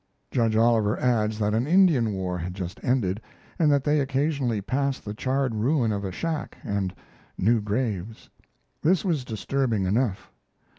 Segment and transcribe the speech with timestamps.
[0.31, 3.21] Judge Oliver adds that an Indian war had just ended,
[3.59, 6.95] and that they occasionally passed the charred ruin of a shack, and
[7.37, 8.27] new graves:
[8.81, 10.31] This was disturbing enough.